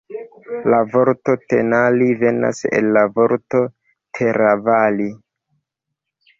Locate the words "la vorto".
0.73-1.35, 2.97-3.63